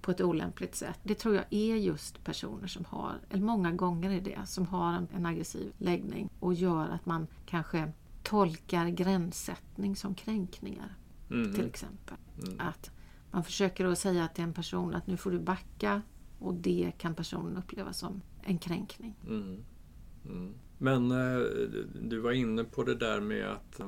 på 0.00 0.10
ett 0.10 0.20
olämpligt 0.20 0.74
sätt. 0.74 0.98
Det 1.02 1.14
tror 1.14 1.34
jag 1.34 1.44
är 1.50 1.76
just 1.76 2.24
personer 2.24 2.66
som 2.66 2.84
har, 2.84 3.14
eller 3.30 3.42
många 3.42 3.72
gånger 3.72 4.10
är 4.10 4.20
det, 4.20 4.38
som 4.46 4.66
har 4.66 4.92
en, 4.92 5.08
en 5.16 5.26
aggressiv 5.26 5.72
läggning 5.78 6.30
och 6.40 6.54
gör 6.54 6.88
att 6.88 7.06
man 7.06 7.26
kanske 7.46 7.92
tolkar 8.22 8.88
gränssättning 8.88 9.96
som 9.96 10.14
kränkningar. 10.14 10.96
Mm. 11.30 11.54
Till 11.54 11.66
exempel. 11.66 12.16
Mm. 12.46 12.60
Att 12.60 12.90
man 13.30 13.44
försöker 13.44 13.84
att 13.84 13.98
säga 13.98 14.28
till 14.28 14.44
en 14.44 14.52
person 14.52 14.94
att 14.94 15.06
nu 15.06 15.16
får 15.16 15.30
du 15.30 15.38
backa 15.38 16.02
och 16.38 16.54
det 16.54 16.92
kan 16.98 17.14
personen 17.14 17.56
uppleva 17.56 17.92
som 17.92 18.22
en 18.42 18.58
kränkning. 18.58 19.14
Mm. 19.26 19.64
Mm. 20.24 20.54
Men 20.78 21.10
eh, 21.10 21.46
du 22.02 22.18
var 22.18 22.32
inne 22.32 22.64
på 22.64 22.84
det 22.84 22.94
där 22.94 23.20
med 23.20 23.52
att 23.52 23.80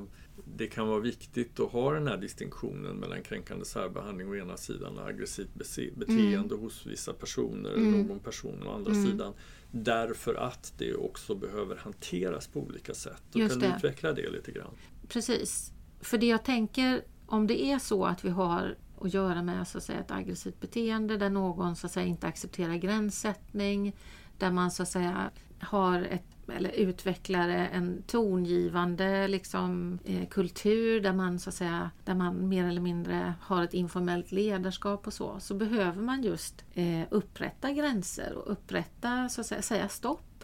det 0.55 0.67
kan 0.67 0.87
vara 0.87 0.99
viktigt 0.99 1.59
att 1.59 1.71
ha 1.71 1.93
den 1.93 2.07
här 2.07 2.17
distinktionen 2.17 2.95
mellan 2.95 3.23
kränkande 3.23 3.65
särbehandling 3.65 4.29
å 4.29 4.35
ena 4.35 4.57
sidan 4.57 4.97
och 4.97 5.07
aggressivt 5.07 5.55
beteende 5.95 6.55
mm. 6.55 6.59
hos 6.59 6.85
vissa 6.85 7.13
personer, 7.13 7.73
mm. 7.73 8.01
någon 8.01 8.19
person 8.19 8.67
å 8.67 8.71
andra 8.71 8.91
mm. 8.91 9.05
sidan. 9.05 9.33
Därför 9.71 10.35
att 10.35 10.73
det 10.77 10.95
också 10.95 11.35
behöver 11.35 11.75
hanteras 11.75 12.47
på 12.47 12.59
olika 12.59 12.93
sätt. 12.93 13.23
Då 13.31 13.39
Just 13.39 13.51
kan 13.53 13.61
det. 13.61 13.67
du 13.67 13.75
utveckla 13.75 14.13
det 14.13 14.29
lite 14.29 14.51
grann? 14.51 14.73
Precis. 15.07 15.71
För 15.99 16.17
det 16.17 16.27
jag 16.27 16.45
tänker, 16.45 17.03
om 17.29 17.47
det 17.47 17.63
är 17.63 17.79
så 17.79 18.05
att 18.05 18.25
vi 18.25 18.29
har 18.29 18.75
att 19.01 19.13
göra 19.13 19.41
med 19.41 19.67
så 19.67 19.77
att 19.77 19.83
säga, 19.83 19.99
ett 19.99 20.11
aggressivt 20.11 20.59
beteende 20.59 21.17
där 21.17 21.29
någon 21.29 21.75
så 21.75 21.85
att 21.85 21.91
säga, 21.91 22.05
inte 22.05 22.27
accepterar 22.27 22.75
gränssättning, 22.75 23.95
där 24.37 24.51
man 24.51 24.71
så 24.71 24.83
att 24.83 24.89
säga 24.89 25.29
har 25.59 26.01
ett 26.01 26.23
eller 26.55 26.69
utvecklar 26.69 27.49
en 27.49 28.03
tongivande 28.07 29.27
liksom, 29.27 29.99
eh, 30.05 30.27
kultur 30.27 31.01
där 31.01 31.13
man, 31.13 31.39
så 31.39 31.49
att 31.49 31.55
säga, 31.55 31.91
där 32.05 32.15
man 32.15 32.49
mer 32.49 32.65
eller 32.65 32.81
mindre 32.81 33.33
har 33.41 33.63
ett 33.63 33.73
informellt 33.73 34.31
ledarskap 34.31 35.07
och 35.07 35.13
så, 35.13 35.39
så 35.39 35.53
behöver 35.53 36.01
man 36.01 36.23
just 36.23 36.65
eh, 36.73 37.01
upprätta 37.09 37.71
gränser 37.71 38.33
och 38.33 38.51
upprätta, 38.51 39.29
så 39.29 39.41
att 39.41 39.47
säga, 39.47 39.61
säga 39.61 39.89
stopp. 39.89 40.43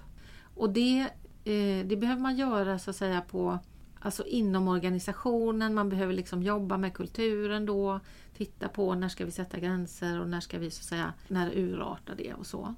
Och 0.55 0.69
det, 0.69 0.99
eh, 1.43 1.85
det 1.85 1.97
behöver 1.97 2.21
man 2.21 2.35
göra 2.35 2.79
så 2.79 2.89
att 2.89 2.95
säga 2.95 3.21
på 3.21 3.59
Alltså 4.05 4.25
inom 4.25 4.67
organisationen, 4.67 5.73
man 5.73 5.89
behöver 5.89 6.13
liksom 6.13 6.43
jobba 6.43 6.77
med 6.77 6.93
kulturen 6.93 7.65
då, 7.65 7.99
titta 8.37 8.69
på 8.69 8.95
när 8.95 9.09
ska 9.09 9.25
vi 9.25 9.31
sätta 9.31 9.59
gränser 9.59 10.21
och 10.21 10.29
när 10.29 10.39
ska 10.39 10.59
vi 10.59 10.71
så 10.71 10.79
att 10.79 10.85
säga, 10.85 11.13
när 11.27 11.57
urartar 11.57 12.15
det 12.15 12.33
och 12.33 12.47
så. 12.47 12.75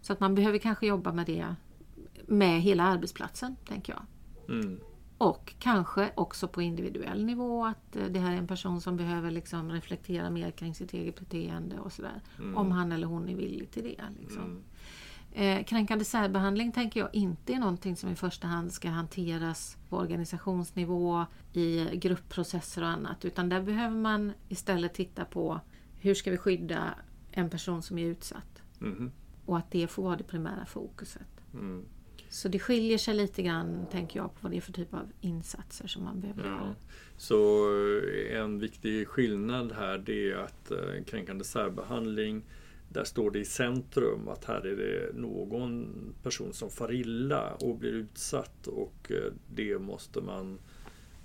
Så 0.00 0.12
att 0.12 0.20
man 0.20 0.34
behöver 0.34 0.58
kanske 0.58 0.86
jobba 0.86 1.12
med 1.12 1.26
det 1.26 1.54
med 2.26 2.62
hela 2.62 2.82
arbetsplatsen, 2.82 3.56
tänker 3.66 3.92
jag. 3.92 4.02
Mm. 4.56 4.80
Och 5.18 5.54
kanske 5.58 6.10
också 6.14 6.48
på 6.48 6.62
individuell 6.62 7.24
nivå 7.24 7.64
att 7.64 7.96
eh, 7.96 8.04
det 8.04 8.20
här 8.20 8.32
är 8.32 8.36
en 8.36 8.46
person 8.46 8.80
som 8.80 8.96
behöver 8.96 9.30
liksom 9.30 9.72
reflektera 9.72 10.30
mer 10.30 10.50
kring 10.50 10.74
sitt 10.74 10.92
eget 10.92 11.20
beteende 11.20 11.78
och 11.78 11.92
sådär. 11.92 12.22
Mm. 12.38 12.56
Om 12.56 12.70
han 12.70 12.92
eller 12.92 13.06
hon 13.06 13.28
är 13.28 13.34
villig 13.34 13.70
till 13.70 13.82
det. 13.82 14.04
Liksom. 14.20 14.42
Mm. 14.42 14.62
Eh, 15.32 15.64
kränkande 15.64 16.04
särbehandling 16.04 16.72
tänker 16.72 17.00
jag 17.00 17.14
inte 17.14 17.52
är 17.52 17.58
någonting 17.58 17.96
som 17.96 18.10
i 18.10 18.16
första 18.16 18.46
hand 18.46 18.72
ska 18.72 18.88
hanteras 18.88 19.76
på 19.88 19.96
organisationsnivå 19.96 21.26
i 21.52 21.88
gruppprocesser 21.92 22.82
och 22.82 22.88
annat. 22.88 23.24
Utan 23.24 23.48
där 23.48 23.62
behöver 23.62 23.96
man 23.96 24.32
istället 24.48 24.94
titta 24.94 25.24
på 25.24 25.60
hur 26.00 26.14
ska 26.14 26.30
vi 26.30 26.36
skydda 26.36 26.94
en 27.30 27.50
person 27.50 27.82
som 27.82 27.98
är 27.98 28.06
utsatt. 28.06 28.62
Mm. 28.80 29.10
Och 29.46 29.58
att 29.58 29.70
det 29.70 29.86
får 29.86 30.02
vara 30.02 30.16
det 30.16 30.24
primära 30.24 30.66
fokuset. 30.66 31.40
Mm. 31.52 31.84
Så 32.28 32.48
det 32.48 32.58
skiljer 32.58 32.98
sig 32.98 33.14
lite 33.14 33.42
grann, 33.42 33.86
tänker 33.90 34.20
jag, 34.20 34.34
på 34.34 34.38
vad 34.40 34.50
det 34.50 34.56
är 34.56 34.60
för 34.60 34.72
typ 34.72 34.94
av 34.94 35.12
insatser 35.20 35.86
som 35.86 36.04
man 36.04 36.20
behöver 36.20 36.44
ja. 36.44 36.48
göra. 36.48 36.74
Så 37.16 37.68
eh, 38.30 38.40
en 38.40 38.58
viktig 38.58 39.08
skillnad 39.08 39.72
här 39.72 39.98
det 39.98 40.30
är 40.30 40.36
att 40.36 40.70
eh, 40.70 41.04
kränkande 41.06 41.44
särbehandling 41.44 42.42
där 42.92 43.04
står 43.04 43.30
det 43.30 43.38
i 43.38 43.44
centrum 43.44 44.28
att 44.28 44.44
här 44.44 44.66
är 44.66 44.76
det 44.76 45.20
någon 45.20 45.94
person 46.22 46.52
som 46.52 46.70
far 46.70 46.92
illa 46.92 47.54
och 47.54 47.76
blir 47.76 47.92
utsatt 47.92 48.66
och 48.66 49.10
eh, 49.10 49.32
det 49.54 49.78
måste 49.78 50.20
man 50.20 50.58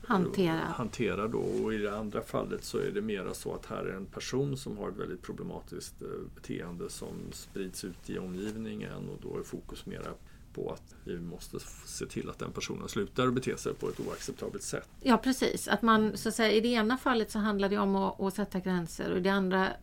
hantera. 0.02 0.60
hantera 0.60 1.28
då. 1.28 1.38
Och 1.38 1.74
i 1.74 1.78
det 1.78 1.98
andra 1.98 2.22
fallet 2.22 2.64
så 2.64 2.78
är 2.78 2.92
det 2.92 3.02
mera 3.02 3.34
så 3.34 3.54
att 3.54 3.66
här 3.66 3.84
är 3.84 3.96
en 3.96 4.06
person 4.06 4.58
som 4.58 4.78
har 4.78 4.90
ett 4.90 4.98
väldigt 4.98 5.22
problematiskt 5.22 5.96
beteende 6.36 6.90
som 6.90 7.16
sprids 7.32 7.84
ut 7.84 8.10
i 8.10 8.18
omgivningen 8.18 9.10
och 9.10 9.20
då 9.22 9.40
är 9.40 9.44
fokus 9.44 9.86
mera 9.86 10.14
på 10.56 10.72
att 10.72 10.96
vi 11.04 11.20
måste 11.20 11.60
se 11.86 12.06
till 12.06 12.30
att 12.30 12.40
den 12.40 12.52
personen 12.52 12.90
slutar 12.90 13.32
bete 13.32 13.58
sig 13.58 13.74
på 13.74 13.90
ett 13.90 14.00
oacceptabelt 14.00 14.64
sätt. 14.64 14.90
Ja 15.02 15.18
precis, 15.18 15.68
att 15.68 15.82
man 15.82 16.18
så 16.18 16.30
att 16.30 16.36
säga, 16.36 16.52
i 16.52 16.62
det 16.62 16.68
ena 16.68 16.98
fallet 16.98 17.32
så 17.32 17.40
handlar 17.40 17.70
det 17.70 17.78
om 17.78 17.96
att, 17.96 18.22
att 18.22 18.34
sätta 18.34 18.60
gränser 18.60 19.12
och 19.12 19.18
i 19.18 19.22
det 19.22 19.30
andra 19.30 19.68
eh, 19.68 19.74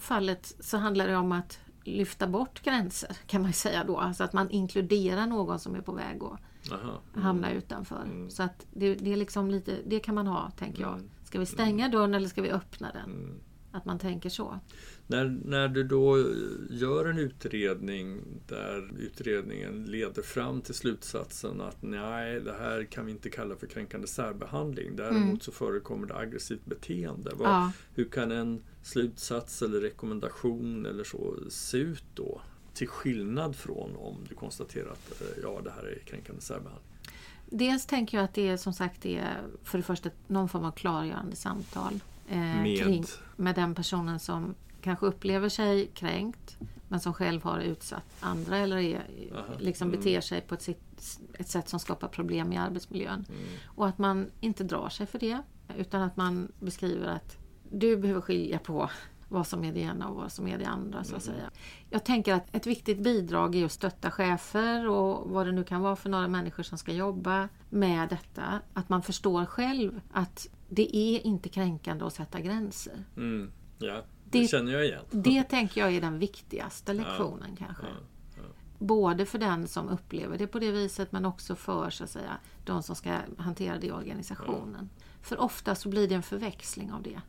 fallet 0.00 0.54
så 0.60 0.76
handlar 0.76 1.08
det 1.08 1.16
om 1.16 1.32
att 1.32 1.58
lyfta 1.84 2.26
bort 2.26 2.62
gränser 2.62 3.16
kan 3.26 3.42
man 3.42 3.52
säga 3.52 3.84
då. 3.84 3.96
Alltså 3.96 4.24
att 4.24 4.32
man 4.32 4.50
inkluderar 4.50 5.26
någon 5.26 5.58
som 5.58 5.74
är 5.74 5.80
på 5.80 5.92
väg 5.92 6.22
att 6.22 6.72
Aha, 6.72 7.02
mm. 7.12 7.24
hamna 7.24 7.52
utanför. 7.52 8.02
Mm. 8.02 8.30
Så 8.30 8.42
att 8.42 8.66
det, 8.72 8.94
det, 8.94 9.12
är 9.12 9.16
liksom 9.16 9.50
lite, 9.50 9.76
det 9.86 10.00
kan 10.00 10.14
man 10.14 10.26
ha 10.26 10.50
tänker 10.50 10.82
jag. 10.82 10.94
Mm. 10.94 11.10
Ska 11.24 11.38
vi 11.38 11.46
stänga 11.46 11.84
mm. 11.84 11.98
dörren 11.98 12.14
eller 12.14 12.28
ska 12.28 12.42
vi 12.42 12.50
öppna 12.50 12.92
den? 12.92 13.40
Att 13.72 13.84
man 13.84 13.98
tänker 13.98 14.28
så. 14.28 14.58
När, 15.06 15.38
när 15.44 15.68
du 15.68 15.84
då 15.84 16.26
gör 16.70 17.04
en 17.04 17.18
utredning 17.18 18.20
där 18.48 18.90
utredningen 18.98 19.84
leder 19.84 20.22
fram 20.22 20.60
till 20.60 20.74
slutsatsen 20.74 21.60
att 21.60 21.82
nej, 21.82 22.40
det 22.40 22.52
här 22.52 22.84
kan 22.84 23.06
vi 23.06 23.12
inte 23.12 23.30
kalla 23.30 23.56
för 23.56 23.66
kränkande 23.66 24.06
särbehandling. 24.06 24.96
Däremot 24.96 25.22
mm. 25.22 25.40
så 25.40 25.52
förekommer 25.52 26.06
det 26.06 26.16
aggressivt 26.16 26.64
beteende. 26.64 27.30
Vad, 27.34 27.48
ja. 27.48 27.72
Hur 27.94 28.04
kan 28.04 28.30
en 28.30 28.62
slutsats 28.82 29.62
eller 29.62 29.80
rekommendation 29.80 30.86
eller 30.86 31.04
så 31.04 31.36
se 31.48 31.78
ut 31.78 32.04
då? 32.14 32.40
Till 32.74 32.88
skillnad 32.88 33.56
från 33.56 33.96
om 33.96 34.16
du 34.28 34.34
konstaterar 34.34 34.90
att 34.90 35.20
eh, 35.20 35.42
ja, 35.42 35.60
det 35.64 35.70
här 35.70 35.84
är 35.84 35.98
kränkande 35.98 36.42
särbehandling. 36.42 36.92
Dels 37.46 37.86
tänker 37.86 38.16
jag 38.16 38.24
att 38.24 38.34
det 38.34 38.48
är 38.48 38.56
som 38.56 38.72
sagt 38.72 39.06
är 39.06 39.42
för 39.62 39.78
det 39.78 39.84
första 39.84 40.10
någon 40.26 40.48
form 40.48 40.64
av 40.64 40.72
klargörande 40.72 41.36
samtal. 41.36 42.00
Eh, 42.28 42.38
med? 42.38 42.78
Kring, 42.78 43.04
med 43.36 43.54
den 43.54 43.74
personen 43.74 44.18
som 44.18 44.54
kanske 44.82 45.06
upplever 45.06 45.48
sig 45.48 45.86
kränkt 45.94 46.56
men 46.88 47.00
som 47.00 47.14
själv 47.14 47.42
har 47.42 47.60
utsatt 47.60 48.04
andra 48.20 48.58
eller 48.58 48.76
är, 48.76 49.06
liksom 49.58 49.88
mm. 49.88 50.00
beter 50.00 50.20
sig 50.20 50.40
på 50.40 50.54
ett, 50.54 50.68
ett, 51.38 51.48
sätt 51.48 51.68
som 51.68 51.80
skapar 51.80 52.08
problem 52.08 52.52
i 52.52 52.56
arbetsmiljön. 52.56 53.24
Mm. 53.28 53.42
Och 53.64 53.88
att 53.88 53.98
man 53.98 54.30
inte 54.40 54.64
drar 54.64 54.88
sig 54.88 55.06
för 55.06 55.18
det 55.18 55.38
utan 55.76 56.02
att 56.02 56.16
man 56.16 56.52
beskriver 56.60 57.06
att 57.06 57.36
du 57.70 57.96
behöver 57.96 58.20
skilja 58.20 58.58
på 58.58 58.90
vad 59.32 59.46
som 59.46 59.64
är 59.64 59.72
det 59.72 59.80
ena 59.80 60.08
och 60.08 60.16
vad 60.16 60.32
som 60.32 60.48
är 60.48 60.58
det 60.58 60.66
andra. 60.66 61.04
så 61.04 61.16
att 61.16 61.26
mm. 61.26 61.36
säga. 61.36 61.50
Jag 61.90 62.04
tänker 62.04 62.34
att 62.34 62.56
ett 62.56 62.66
viktigt 62.66 62.98
bidrag 62.98 63.54
är 63.54 63.64
att 63.64 63.72
stötta 63.72 64.10
chefer 64.10 64.88
och 64.88 65.30
vad 65.30 65.46
det 65.46 65.52
nu 65.52 65.64
kan 65.64 65.80
vara 65.80 65.96
för 65.96 66.10
några 66.10 66.28
människor 66.28 66.62
som 66.62 66.78
ska 66.78 66.92
jobba 66.92 67.48
med 67.70 68.08
detta. 68.08 68.60
Att 68.74 68.88
man 68.88 69.02
förstår 69.02 69.44
själv 69.44 70.00
att 70.12 70.48
det 70.68 70.96
är 70.96 71.26
inte 71.26 71.48
kränkande 71.48 72.04
att 72.04 72.14
sätta 72.14 72.40
gränser. 72.40 73.04
Mm. 73.16 73.50
Ja, 73.78 74.02
det, 74.24 74.40
det, 74.40 74.48
känner 74.48 74.72
jag 74.72 74.84
igen. 74.84 75.04
Det 75.10 75.42
tänker 75.42 75.80
jag 75.80 75.94
är 75.94 76.00
den 76.00 76.18
viktigaste 76.18 76.92
lektionen 76.92 77.56
ja, 77.58 77.66
kanske. 77.66 77.86
Ja, 77.86 77.92
ja. 78.36 78.42
Både 78.78 79.26
för 79.26 79.38
den 79.38 79.68
som 79.68 79.88
upplever 79.88 80.38
det 80.38 80.46
på 80.46 80.58
det 80.58 80.70
viset 80.70 81.12
men 81.12 81.24
också 81.24 81.56
för 81.56 81.90
så 81.90 82.04
att 82.04 82.10
säga, 82.10 82.38
de 82.64 82.82
som 82.82 82.96
ska 82.96 83.16
hantera 83.38 83.78
det 83.78 83.86
i 83.86 83.92
organisationen. 83.92 84.90
För 85.22 85.40
ofta 85.40 85.74
så 85.74 85.88
blir 85.88 86.08
det 86.08 86.14
en 86.14 86.22
förväxling 86.22 86.92
av 86.92 87.02
det. 87.02 87.20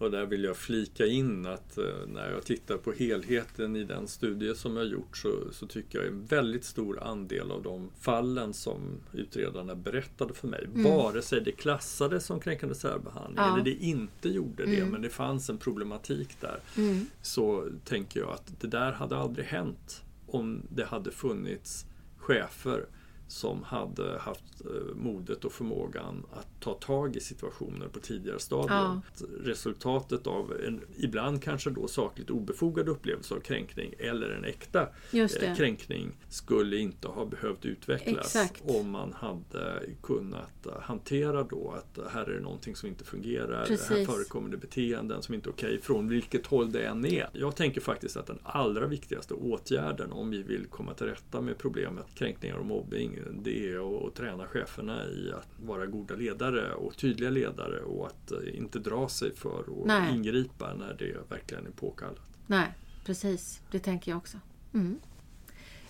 Och 0.00 0.10
där 0.10 0.26
vill 0.26 0.44
jag 0.44 0.56
flika 0.56 1.06
in 1.06 1.46
att 1.46 1.78
eh, 1.78 1.84
när 2.06 2.30
jag 2.30 2.44
tittar 2.44 2.76
på 2.76 2.92
helheten 2.92 3.76
i 3.76 3.84
den 3.84 4.08
studie 4.08 4.54
som 4.54 4.76
jag 4.76 4.86
gjort 4.86 5.16
så, 5.16 5.32
så 5.52 5.66
tycker 5.66 5.98
jag 5.98 6.08
en 6.08 6.26
väldigt 6.26 6.64
stor 6.64 7.02
andel 7.02 7.50
av 7.50 7.62
de 7.62 7.90
fallen 8.00 8.54
som 8.54 8.80
utredarna 9.12 9.74
berättade 9.74 10.34
för 10.34 10.48
mig, 10.48 10.64
mm. 10.64 10.84
vare 10.84 11.22
sig 11.22 11.40
det 11.40 11.52
klassades 11.52 12.26
som 12.26 12.40
kränkande 12.40 12.74
särbehandling 12.74 13.44
ja. 13.44 13.52
eller 13.52 13.64
det 13.64 13.84
inte 13.84 14.28
gjorde 14.28 14.66
det, 14.66 14.76
mm. 14.76 14.88
men 14.88 15.02
det 15.02 15.10
fanns 15.10 15.50
en 15.50 15.58
problematik 15.58 16.28
där, 16.40 16.60
mm. 16.76 17.06
så 17.22 17.68
tänker 17.84 18.20
jag 18.20 18.30
att 18.30 18.60
det 18.60 18.68
där 18.68 18.92
hade 18.92 19.16
aldrig 19.16 19.46
hänt 19.46 20.02
om 20.26 20.62
det 20.70 20.84
hade 20.84 21.10
funnits 21.10 21.86
chefer 22.16 22.86
som 23.30 23.62
hade 23.62 24.18
haft 24.18 24.60
eh, 24.64 24.94
modet 24.94 25.44
och 25.44 25.52
förmågan 25.52 26.26
att 26.32 26.60
ta 26.60 26.74
tag 26.74 27.16
i 27.16 27.20
situationer 27.20 27.88
på 27.88 28.00
tidigare 28.00 28.38
stadium. 28.38 28.70
Ja. 28.70 29.00
Resultatet 29.40 30.26
av 30.26 30.52
en 30.66 30.80
ibland 30.96 31.42
kanske 31.42 31.70
då 31.70 31.88
sakligt 31.88 32.30
obefogad 32.30 32.88
upplevelse 32.88 33.34
av 33.34 33.40
kränkning 33.40 33.94
eller 33.98 34.30
en 34.30 34.44
äkta 34.44 34.88
eh, 35.12 35.56
kränkning 35.56 36.12
skulle 36.28 36.76
inte 36.76 37.08
ha 37.08 37.24
behövt 37.24 37.64
utvecklas 37.64 38.36
Exakt. 38.36 38.62
om 38.66 38.90
man 38.90 39.12
hade 39.12 39.80
kunnat 40.02 40.66
hantera 40.80 41.42
då 41.42 41.74
att 41.76 42.12
här 42.12 42.24
är 42.24 42.34
det 42.34 42.40
någonting 42.40 42.76
som 42.76 42.88
inte 42.88 43.04
fungerar, 43.04 43.66
Precis. 43.66 43.88
här 43.88 44.04
förekommer 44.04 44.50
det 44.50 44.56
beteenden 44.56 45.22
som 45.22 45.34
inte 45.34 45.48
är 45.48 45.52
okej 45.52 45.68
okay, 45.68 45.80
från 45.80 46.08
vilket 46.08 46.46
håll 46.46 46.72
det 46.72 46.82
än 46.82 47.06
är. 47.06 47.28
Jag 47.32 47.56
tänker 47.56 47.80
faktiskt 47.80 48.16
att 48.16 48.26
den 48.26 48.38
allra 48.42 48.86
viktigaste 48.86 49.34
åtgärden 49.34 50.12
om 50.12 50.30
vi 50.30 50.42
vill 50.42 50.66
komma 50.66 50.94
till 50.94 51.06
rätta 51.06 51.40
med 51.40 51.58
problemet 51.58 52.06
kränkningar 52.14 52.56
och 52.56 52.66
mobbing 52.66 53.19
det 53.32 53.72
är 53.72 54.06
att 54.06 54.14
träna 54.14 54.46
cheferna 54.46 55.04
i 55.04 55.32
att 55.32 55.48
vara 55.66 55.86
goda 55.86 56.14
ledare 56.14 56.72
och 56.72 56.96
tydliga 56.96 57.30
ledare 57.30 57.80
och 57.80 58.06
att 58.06 58.32
eh, 58.32 58.58
inte 58.58 58.78
dra 58.78 59.08
sig 59.08 59.34
för 59.34 59.60
att 59.60 60.14
ingripa 60.14 60.74
när 60.74 60.94
det 60.98 61.30
verkligen 61.30 61.66
är 61.66 61.70
påkallat. 61.70 62.22
Nej, 62.46 62.68
precis. 63.04 63.62
Det 63.70 63.78
tänker 63.78 64.10
jag 64.12 64.18
också. 64.18 64.38
Mm. 64.74 64.98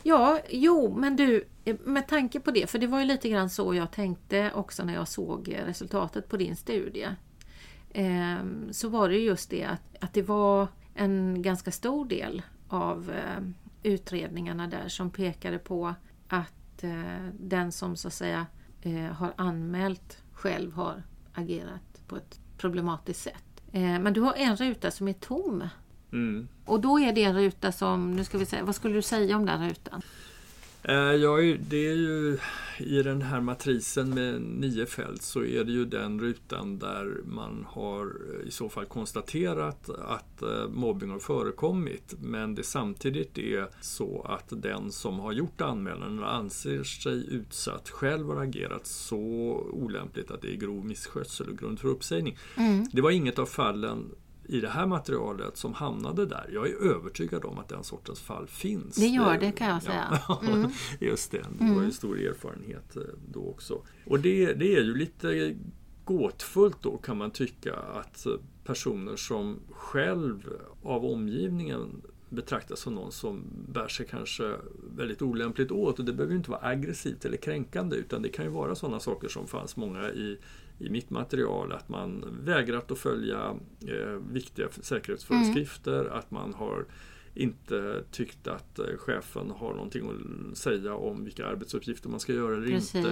Ja, 0.02 0.40
jo, 0.50 0.96
men 0.96 1.16
du, 1.16 1.44
eh, 1.64 1.76
med 1.84 2.08
tanke 2.08 2.40
på 2.40 2.50
det, 2.50 2.70
för 2.70 2.78
det 2.78 2.86
var 2.86 3.00
ju 3.00 3.06
lite 3.06 3.28
grann 3.28 3.50
så 3.50 3.74
jag 3.74 3.90
tänkte 3.92 4.52
också 4.54 4.84
när 4.84 4.94
jag 4.94 5.08
såg 5.08 5.56
resultatet 5.66 6.28
på 6.28 6.36
din 6.36 6.56
studie. 6.56 7.08
Ehm, 7.92 8.72
så 8.72 8.88
var 8.88 9.08
det 9.08 9.18
just 9.18 9.50
det 9.50 9.64
att, 9.64 10.04
att 10.04 10.14
det 10.14 10.22
var 10.22 10.68
en 10.94 11.42
ganska 11.42 11.70
stor 11.70 12.06
del 12.06 12.42
av 12.68 13.10
eh, 13.10 13.44
utredningarna 13.82 14.66
där 14.66 14.88
som 14.88 15.10
pekade 15.10 15.58
på 15.58 15.94
att 16.28 16.52
att 16.80 16.84
eh, 16.84 17.32
den 17.38 17.72
som 17.72 17.96
så 17.96 18.08
att 18.08 18.14
säga 18.14 18.46
eh, 18.82 19.12
har 19.12 19.32
anmält 19.36 20.22
själv 20.32 20.72
har 20.72 21.02
agerat 21.34 22.02
på 22.06 22.16
ett 22.16 22.40
problematiskt 22.58 23.22
sätt. 23.22 23.62
Eh, 23.72 23.98
men 23.98 24.12
du 24.12 24.20
har 24.20 24.34
en 24.34 24.56
ruta 24.56 24.90
som 24.90 25.08
är 25.08 25.12
tom. 25.12 25.68
Mm. 26.12 26.48
Och 26.64 26.80
då 26.80 27.00
är 27.00 27.12
det 27.12 27.24
en 27.24 27.34
ruta 27.34 27.72
som, 27.72 28.16
nu 28.16 28.24
ska 28.24 28.38
vi 28.38 28.46
säga, 28.46 28.64
vad 28.64 28.74
skulle 28.74 28.94
du 28.94 29.02
säga 29.02 29.36
om 29.36 29.46
den 29.46 29.68
rutan? 29.68 30.02
Eh, 30.82 30.94
Ja, 30.94 31.36
det 31.60 31.86
är 31.86 31.94
ju 31.94 32.38
i 32.78 33.02
den 33.02 33.22
här 33.22 33.40
matrisen 33.40 34.14
med 34.14 34.42
nio 34.42 34.86
fält 34.86 35.22
så 35.22 35.44
är 35.44 35.64
det 35.64 35.72
ju 35.72 35.84
den 35.84 36.20
rutan 36.20 36.78
där 36.78 37.16
man 37.24 37.66
har 37.68 38.06
eh, 38.06 38.48
i 38.48 38.50
så 38.50 38.68
fall 38.68 38.84
konstaterat 38.84 39.90
att 39.90 40.42
eh, 40.42 40.68
mobbing 40.68 41.10
har 41.10 41.18
förekommit 41.18 42.14
men 42.20 42.54
det 42.54 42.62
samtidigt 42.62 43.38
är 43.38 43.68
så 43.80 44.22
att 44.28 44.62
den 44.62 44.92
som 44.92 45.18
har 45.18 45.32
gjort 45.32 45.60
anmälan 45.60 46.24
anser 46.24 46.84
sig 46.84 47.34
utsatt 47.34 47.88
själv 47.88 48.26
har 48.26 48.42
agerat 48.42 48.86
så 48.86 49.18
olämpligt 49.72 50.30
att 50.30 50.42
det 50.42 50.52
är 50.52 50.56
grov 50.56 50.84
misskötsel 50.84 51.48
och 51.48 51.58
grund 51.58 51.80
för 51.80 51.88
uppsägning. 51.88 52.38
Mm. 52.56 52.86
Det 52.92 53.00
var 53.00 53.10
inget 53.10 53.38
av 53.38 53.46
fallen 53.46 54.10
i 54.50 54.60
det 54.60 54.68
här 54.68 54.86
materialet 54.86 55.56
som 55.56 55.74
hamnade 55.74 56.26
där. 56.26 56.50
Jag 56.52 56.68
är 56.68 56.74
övertygad 56.94 57.44
om 57.44 57.58
att 57.58 57.68
den 57.68 57.84
sortens 57.84 58.20
fall 58.20 58.46
finns. 58.46 58.96
Det 58.96 59.06
gör 59.06 59.38
det, 59.38 59.52
kan 59.52 59.68
jag 59.68 59.82
säga. 59.82 60.20
Mm. 60.42 60.70
just 61.00 61.30
det. 61.30 61.44
Det 61.58 61.74
var 61.74 61.82
ju 61.82 61.90
stor 61.90 62.18
erfarenhet 62.18 62.96
eh, 62.96 63.02
då 63.32 63.48
också. 63.48 63.82
Och 64.06 64.20
det, 64.20 64.52
det 64.52 64.76
är 64.76 64.82
ju 64.82 64.96
lite 64.96 65.56
gåtfullt 66.04 66.82
då 66.82 66.96
kan 66.96 67.16
man 67.16 67.30
tycka 67.30 67.76
att 67.76 68.26
eh, 68.26 68.32
personer 68.64 69.16
som 69.16 69.58
själv 69.70 70.52
av 70.82 71.04
omgivningen 71.04 72.02
betraktas 72.28 72.80
som 72.80 72.94
någon 72.94 73.12
som 73.12 73.44
bär 73.68 73.88
sig 73.88 74.06
kanske 74.06 74.56
väldigt 74.96 75.22
olämpligt 75.22 75.70
åt. 75.70 75.98
Och 75.98 76.04
det 76.04 76.12
behöver 76.12 76.32
ju 76.32 76.38
inte 76.38 76.50
vara 76.50 76.66
aggressivt 76.66 77.24
eller 77.24 77.36
kränkande 77.36 77.96
utan 77.96 78.22
det 78.22 78.28
kan 78.28 78.44
ju 78.44 78.50
vara 78.50 78.74
sådana 78.74 79.00
saker 79.00 79.28
som 79.28 79.46
fanns 79.48 79.76
många 79.76 80.10
i, 80.10 80.38
i 80.80 80.90
mitt 80.90 81.10
material. 81.10 81.72
Att 81.72 81.88
man 81.88 82.24
vägrat 82.44 82.90
att 82.90 82.98
följa 82.98 83.54
eh, 83.86 84.18
viktiga 84.32 84.68
säkerhetsföreskrifter, 84.80 86.04
att 86.04 86.30
man 86.30 86.54
har 86.54 86.84
inte 87.34 88.04
tyckt 88.10 88.46
att 88.46 88.78
eh, 88.78 88.84
chefen 88.98 89.50
har 89.50 89.74
någonting 89.74 90.10
att 90.50 90.58
säga 90.58 90.94
om 90.94 91.24
vilka 91.24 91.46
arbetsuppgifter 91.46 92.08
man 92.08 92.20
ska 92.20 92.32
göra 92.32 92.56
eller 92.56 92.66
Precis. 92.66 92.94
inte. 92.94 93.10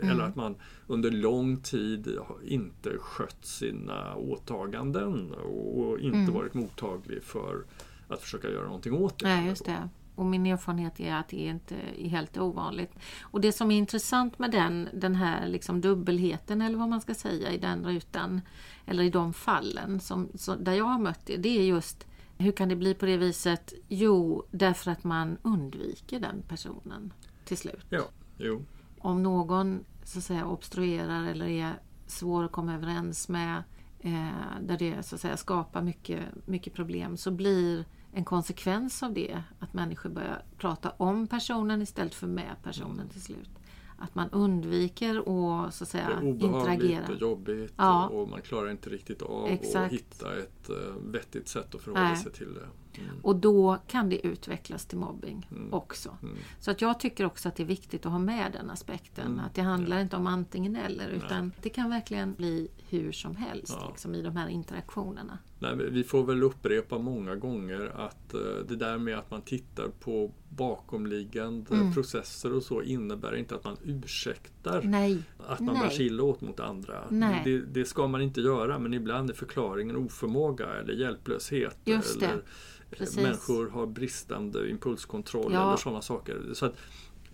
Mm. 0.00 0.10
Eller 0.10 0.24
att 0.24 0.36
man 0.36 0.54
under 0.86 1.10
lång 1.10 1.56
tid 1.56 2.18
inte 2.44 2.98
skött 2.98 3.44
sina 3.44 4.14
åtaganden 4.16 5.32
och 5.34 5.98
inte 5.98 6.18
Mm. 6.18 6.32
varit 6.34 6.54
mottaglig 6.54 7.22
för 7.22 7.64
att 8.08 8.22
försöka 8.22 8.50
göra 8.50 8.64
någonting 8.64 8.92
åt 8.94 9.18
det. 9.18 9.24
Nej, 9.26 9.46
just 9.48 9.64
det. 9.64 9.88
Och 10.14 10.26
min 10.26 10.46
erfarenhet 10.46 11.00
är 11.00 11.14
att 11.14 11.28
det 11.28 11.36
inte 11.36 11.76
är 11.98 12.08
helt 12.08 12.38
ovanligt. 12.38 12.92
Och 13.22 13.40
det 13.40 13.52
som 13.52 13.70
är 13.70 13.78
intressant 13.78 14.38
med 14.38 14.50
den, 14.50 14.88
den 14.92 15.14
här 15.14 15.46
liksom 15.46 15.80
dubbelheten 15.80 16.62
eller 16.62 16.78
vad 16.78 16.88
man 16.88 17.00
ska 17.00 17.14
säga 17.14 17.52
i 17.52 17.58
den 17.58 17.84
rutan 17.84 18.40
eller 18.86 19.02
i 19.02 19.10
de 19.10 19.32
fallen 19.32 20.00
som, 20.00 20.28
så, 20.34 20.54
där 20.54 20.72
jag 20.72 20.84
har 20.84 20.98
mött 20.98 21.26
det, 21.26 21.36
det 21.36 21.58
är 21.58 21.62
just 21.62 22.06
hur 22.40 22.52
kan 22.52 22.68
det 22.68 22.76
bli 22.76 22.94
på 22.94 23.06
det 23.06 23.16
viset? 23.16 23.72
Jo, 23.88 24.46
därför 24.50 24.90
att 24.90 25.04
man 25.04 25.38
undviker 25.42 26.20
den 26.20 26.42
personen 26.48 27.12
till 27.44 27.56
slut. 27.56 27.86
Ja, 27.90 28.04
jo. 28.38 28.64
Om 28.98 29.22
någon 29.22 29.84
så 30.04 30.18
att 30.18 30.24
säga 30.24 30.46
obstruerar 30.46 31.26
eller 31.26 31.48
är 31.48 31.72
svår 32.06 32.44
att 32.44 32.52
komma 32.52 32.74
överens 32.74 33.28
med 33.28 33.62
eh, 33.98 34.60
där 34.60 34.78
det 34.78 35.02
så 35.02 35.14
att 35.14 35.20
säga 35.20 35.36
skapar 35.36 35.82
mycket, 35.82 36.20
mycket 36.46 36.74
problem 36.74 37.16
så 37.16 37.30
blir 37.30 37.84
en 38.12 38.24
konsekvens 38.24 39.02
av 39.02 39.12
det 39.12 39.42
att 39.58 39.74
människor 39.74 40.10
börjar 40.10 40.42
prata 40.58 40.90
om 40.96 41.26
personen 41.26 41.82
istället 41.82 42.14
för 42.14 42.26
med 42.26 42.56
personen 42.62 43.08
till 43.08 43.22
slut. 43.22 43.50
Att 43.98 44.14
man 44.14 44.30
undviker 44.30 45.18
att 45.18 45.24
så 45.24 45.66
att 45.66 45.78
Det 45.78 45.86
säga 45.86 46.06
är 46.08 46.16
obehagligt 46.22 46.42
interagera. 46.42 47.14
och 47.14 47.20
jobbigt 47.20 47.72
Ja. 47.76 48.08
och 48.08 48.28
man 48.28 48.42
klarar 48.42 48.70
inte 48.70 48.90
riktigt 48.90 49.22
av 49.22 49.44
att 49.44 49.50
Exakt. 49.50 49.92
hitta 49.92 50.38
ett 50.38 50.59
eh, 50.70 50.94
vettigt 51.12 51.48
sätt 51.48 51.74
att 51.74 51.80
förhålla 51.80 52.04
Nej. 52.04 52.16
sig 52.16 52.32
till 52.32 52.54
det. 52.54 52.66
Mm. 53.00 53.20
Och 53.22 53.36
då 53.36 53.78
kan 53.86 54.08
det 54.08 54.26
utvecklas 54.26 54.86
till 54.86 54.98
mobbing 54.98 55.48
också. 55.70 56.16
Mm. 56.22 56.36
Så 56.60 56.70
att 56.70 56.80
jag 56.80 57.00
tycker 57.00 57.24
också 57.24 57.48
att 57.48 57.56
det 57.56 57.62
är 57.62 57.66
viktigt 57.66 58.06
att 58.06 58.12
ha 58.12 58.18
med 58.18 58.52
den 58.52 58.70
aspekten. 58.70 59.26
Mm. 59.26 59.44
Att 59.44 59.54
det 59.54 59.62
handlar 59.62 60.00
inte 60.00 60.16
om 60.16 60.26
antingen 60.26 60.76
eller 60.76 61.08
utan 61.08 61.52
det 61.62 61.68
kan 61.68 61.90
verkligen 61.90 62.34
bli 62.34 62.68
hur 62.88 63.12
som 63.12 63.36
helst 63.36 63.76
Ja. 63.80 63.88
liksom, 63.88 64.14
i 64.14 64.22
de 64.22 64.36
här 64.36 64.48
interaktionerna. 64.48 65.38
Nej, 65.58 65.76
vi 65.90 66.04
får 66.04 66.24
väl 66.24 66.42
upprepa 66.42 66.98
många 66.98 67.36
gånger 67.36 67.92
att 67.96 68.34
eh, 68.34 68.40
det 68.68 68.76
där 68.76 68.98
med 68.98 69.18
att 69.18 69.30
man 69.30 69.42
tittar 69.42 69.88
på 69.88 70.30
bakomliggande 70.48 71.74
Mm. 71.74 71.92
processer 71.94 72.52
och 72.54 72.62
så 72.62 72.82
innebär 72.82 73.36
inte 73.36 73.54
att 73.54 73.64
man 73.64 73.76
ursäktar 73.84 74.82
Nej, 74.82 75.22
att 75.38 75.60
man 75.60 75.74
Nej. 75.74 75.82
bär 75.82 75.90
sig 75.90 76.20
åt 76.20 76.40
mot 76.40 76.60
andra. 76.60 77.04
Nej. 77.10 77.40
Det, 77.44 77.58
det 77.60 77.84
ska 77.84 78.06
man 78.06 78.22
inte 78.22 78.40
göra 78.40 78.78
men 78.78 78.94
ibland 78.94 79.30
är 79.30 79.34
förklaringen 79.34 79.96
oförmåga 79.96 80.59
eller 80.66 80.92
hjälplöshet. 80.94 81.76
Det. 81.84 81.92
eller 81.92 82.42
Precis. 82.90 83.16
människor 83.16 83.68
har 83.70 83.86
bristande 83.86 84.70
impulskontroll 84.70 85.52
Ja. 85.52 85.66
eller 85.68 85.76
sådana 85.76 86.02
saker. 86.02 86.40
Så 86.54 86.66
att, 86.66 86.74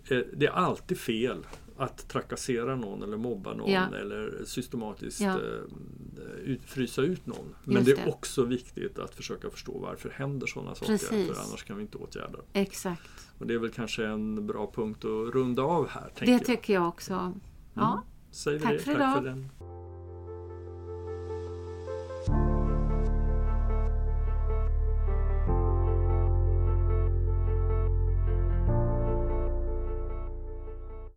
eh, 0.09 0.19
det 0.37 0.47
är 0.47 0.51
alltid 0.51 0.99
fel 0.99 1.47
att 1.79 2.09
trakassera 2.09 2.77
någon 2.77 3.03
eller 3.03 3.17
mobba 3.17 3.55
någon 3.55 3.71
Ja. 3.73 3.87
eller 4.01 4.45
systematiskt 4.45 5.21
Ja. 5.21 5.31
eh, 5.35 6.41
ut, 6.45 6.61
frysa 6.65 7.03
ut 7.03 7.27
någon. 7.27 7.55
Men 7.65 7.75
Just 7.75 7.87
det 7.87 7.93
är 8.03 8.05
det. 8.07 8.13
också 8.13 8.45
viktigt 8.45 8.99
att 8.99 9.15
försöka 9.15 9.51
förstå 9.51 9.79
varför 9.79 10.11
händer 10.11 10.47
sådana 10.47 10.75
saker. 10.75 10.97
För 10.99 11.41
annars 11.41 11.65
kan 11.65 11.77
vi 11.77 11.83
inte 11.83 11.99
åtgärda. 11.99 12.39
exakt. 12.53 13.11
Och 13.39 13.47
det 13.47 13.55
är 13.55 13.59
väl 13.59 13.71
kanske 13.71 14.07
en 14.07 14.47
bra 14.47 14.73
punkt 14.75 15.05
att 15.05 15.35
runda 15.35 15.63
av 15.63 15.89
här. 15.89 16.13
Det 16.19 16.31
jag. 16.31 16.45
tycker 16.45 16.75
jag 16.75 16.89
också. 16.89 17.33
Ja, 17.75 18.03
Säger 18.31 18.59
vi 18.59 18.65
Tack 18.65 18.73
det. 18.73 18.79
för 18.79 18.93
Tack 18.93 19.01
idag. 19.01 19.15
för 19.17 19.23
den. 19.25 19.49